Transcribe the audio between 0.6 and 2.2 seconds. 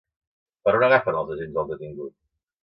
Per on agafen els agents al detingut?